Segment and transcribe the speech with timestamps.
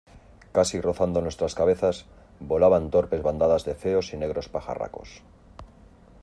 [0.51, 2.05] casi rozando nuestras cabezas,
[2.39, 5.21] volaban torpes bandadas de feos y negros pajarracos.